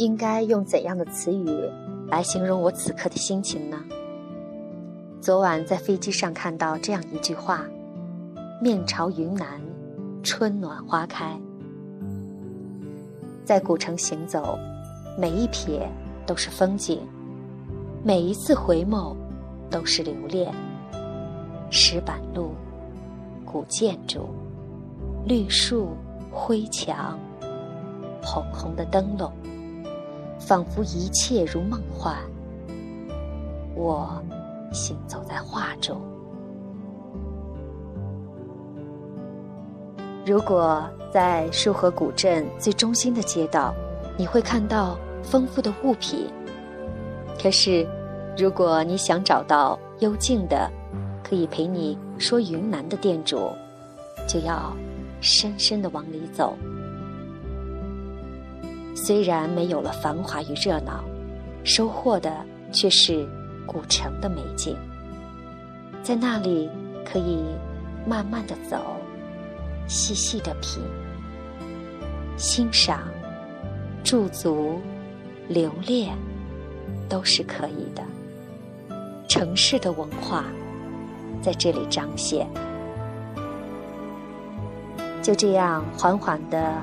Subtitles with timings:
[0.00, 1.46] 应该用怎样的词语
[2.08, 3.76] 来形容我此刻的心情呢？
[5.20, 7.66] 昨晚在飞机上看到这样一句话
[8.62, 9.60] ：“面朝云南，
[10.22, 11.38] 春暖花开。”
[13.44, 14.58] 在古城行走，
[15.18, 15.82] 每一瞥
[16.24, 17.00] 都是风景，
[18.02, 19.14] 每一次回眸
[19.68, 20.50] 都是留恋。
[21.70, 22.54] 石板路、
[23.44, 24.30] 古建筑、
[25.26, 25.88] 绿树、
[26.32, 27.18] 灰墙、
[28.22, 29.30] 红红的灯笼，
[30.40, 32.16] 仿佛一切如梦幻。
[33.76, 34.20] 我
[34.72, 36.00] 行走在画中。
[40.26, 40.82] 如果
[41.12, 43.74] 在束河古镇最中心的街道，
[44.16, 46.26] 你会看到丰富的物品。
[47.40, 47.86] 可是，
[48.36, 50.70] 如果你想找到幽静的，
[51.22, 53.50] 可以陪你说云南的店主，
[54.28, 54.76] 就要
[55.20, 56.54] 深深的往里走。
[59.02, 61.02] 虽然没有了繁华与热闹，
[61.64, 62.30] 收获的
[62.70, 63.26] 却是
[63.66, 64.76] 古城的美景。
[66.02, 66.68] 在那里，
[67.02, 67.42] 可以
[68.06, 68.76] 慢慢的走。
[69.88, 70.82] 细细的品、
[72.36, 73.08] 欣赏、
[74.04, 74.78] 驻足、
[75.48, 76.14] 留恋，
[77.08, 78.02] 都是可以的。
[79.26, 80.44] 城市的文化
[81.40, 82.46] 在这里彰显。
[85.22, 86.74] 就这样缓缓的，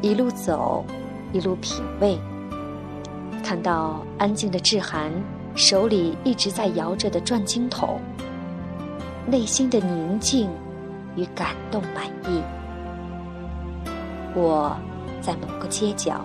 [0.00, 0.84] 一路走，
[1.32, 2.18] 一路品味，
[3.44, 5.10] 看到安静的志涵
[5.54, 8.00] 手里一直在摇着的转经筒，
[9.26, 10.48] 内心的宁静。
[11.18, 12.42] 与感动满意，
[14.34, 14.76] 我
[15.22, 16.20] 在某个街角，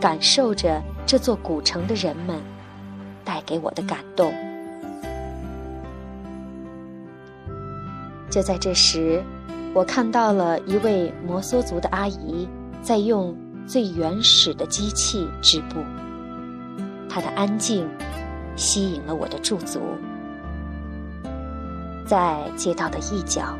[0.00, 2.40] 感受着这座古城的人们
[3.24, 4.32] 带给我的感动。
[8.30, 9.20] 就在这时，
[9.74, 12.48] 我看到了一位摩梭族的阿姨
[12.80, 13.36] 在用
[13.72, 15.82] 最原始的机器织布，
[17.08, 17.88] 它的安静
[18.54, 19.80] 吸引了我的驻足，
[22.06, 23.56] 在街道的一角。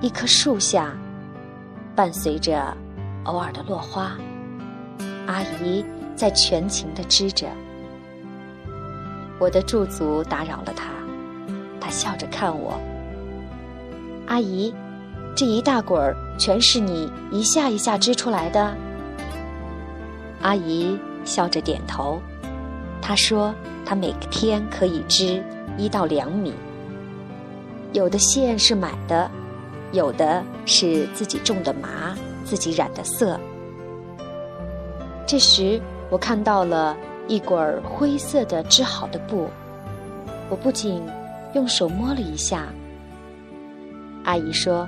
[0.00, 0.94] 一棵树下，
[1.94, 2.74] 伴随着
[3.24, 4.16] 偶尔的落花，
[5.26, 7.46] 阿姨在全情的织着。
[9.38, 10.84] 我的驻足打扰了她，
[11.78, 12.80] 她笑着看我。
[14.26, 14.74] 阿姨，
[15.34, 18.74] 这一大滚儿全是你一下一下织出来的。
[20.42, 22.20] 阿姨笑着点头，
[23.00, 23.54] 她说
[23.84, 25.42] 她每天可以织
[25.76, 26.52] 一到两米，
[27.92, 29.30] 有的线是买的。
[29.92, 32.14] 有的是自己种的麻，
[32.44, 33.38] 自己染的色。
[35.24, 35.80] 这时，
[36.10, 36.94] 我看到了
[37.28, 39.48] 一滚灰色的织好的布，
[40.50, 41.00] 我不仅
[41.54, 42.66] 用手摸了一下。
[44.24, 44.86] 阿姨说：“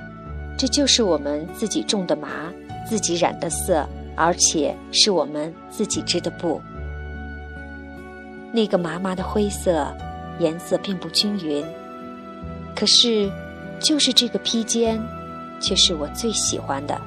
[0.59, 2.51] 这就是我们自己种的麻，
[2.85, 3.87] 自己染的色，
[4.19, 6.61] 而且是我们自己织的布。
[8.51, 9.87] 那个麻麻的灰色，
[10.37, 11.65] 颜色并不均匀，
[12.75, 13.31] 可是……”
[13.81, 15.01] 就是这个披肩，
[15.61, 16.99] 却是我最喜欢的。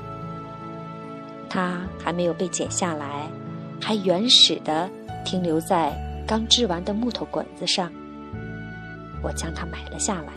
[1.50, 3.28] 它还没有被剪下来，
[3.78, 4.88] 还原始的
[5.22, 5.92] 停留在
[6.26, 7.92] 刚织完的木头滚子上。
[9.22, 10.32] 我将它买了下来。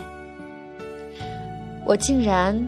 [1.86, 2.62] 我竟然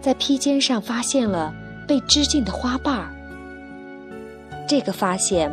[0.00, 1.52] 在披肩上发现了
[1.88, 3.12] 被织进的花瓣儿。
[4.68, 5.50] 这个发现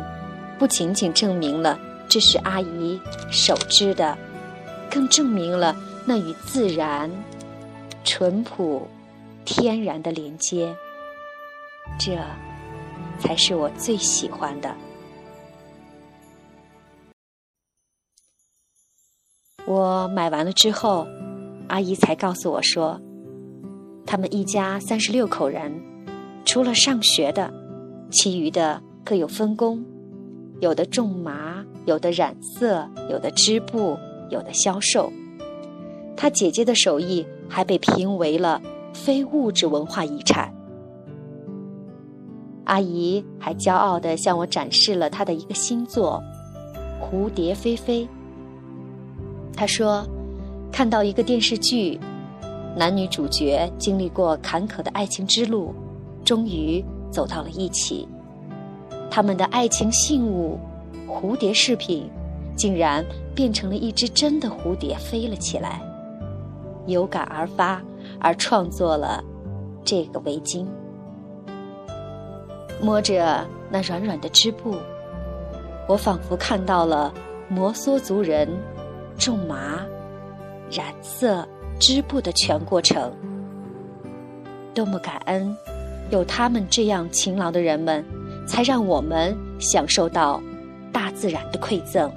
[0.58, 3.00] 不仅仅证明了这是阿姨
[3.30, 4.16] 手织的，
[4.90, 7.10] 更证明了那与自然。
[8.04, 8.86] 淳朴、
[9.44, 10.76] 天然的连接，
[11.98, 12.16] 这
[13.18, 14.72] 才是我最喜欢的。
[19.66, 21.06] 我买完了之后，
[21.68, 23.00] 阿姨才告诉我说，
[24.06, 25.82] 他们一家三十六口人，
[26.44, 27.52] 除了上学的，
[28.12, 29.82] 其余的各有分工，
[30.60, 33.96] 有的种麻，有的染色，有的织布，
[34.28, 35.10] 有的销售。
[36.14, 37.24] 他姐姐的手艺。
[37.48, 38.60] 还被评为了
[38.92, 40.52] 非物质文化遗产。
[42.64, 46.20] 阿姨还骄傲地向我展示了她的一个新作
[47.00, 48.02] 《蝴蝶飞飞》。
[49.56, 50.04] 她说
[50.72, 52.00] ：“看到一个电视剧，
[52.76, 55.72] 男女主角经历过坎坷的爱情之路，
[56.24, 58.08] 终于走到了一起。
[59.16, 60.58] 他们的爱情信物——
[61.08, 62.06] 蝴蝶饰品，
[62.54, 63.02] 竟然
[63.34, 65.80] 变成了一只真的蝴蝶飞了起来。”
[66.84, 67.80] 有感而发，
[68.20, 69.24] 而创作了
[69.82, 70.66] 这个围巾。
[72.78, 74.76] 摸着那软软的织布，
[75.88, 77.10] 我仿佛看到了
[77.48, 78.46] 摩梭族人
[79.16, 79.80] 种麻、
[80.70, 81.48] 染色、
[81.80, 83.10] 织布的全过程。
[84.74, 85.56] 多么感恩，
[86.10, 88.04] 有他们这样勤劳的人们，
[88.46, 90.40] 才让我们享受到
[90.92, 92.10] 大自然的馈赠。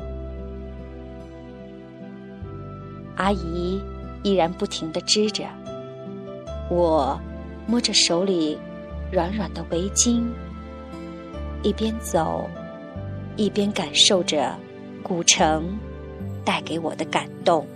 [3.15, 3.81] 阿姨
[4.23, 5.43] 依然不停地织着，
[6.69, 7.19] 我
[7.67, 8.57] 摸着手里
[9.11, 10.23] 软软的围巾，
[11.63, 12.49] 一边走，
[13.35, 14.55] 一边感受着
[15.03, 15.77] 古城
[16.45, 17.67] 带给我的感动。